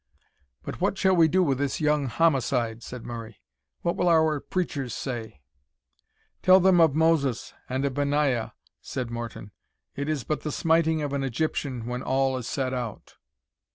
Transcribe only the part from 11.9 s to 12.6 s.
all is